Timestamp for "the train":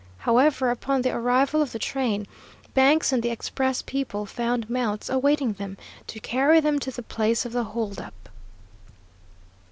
1.73-2.25